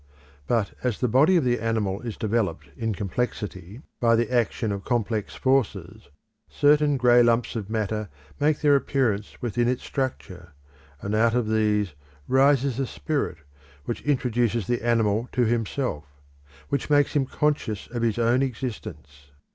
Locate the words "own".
18.17-18.41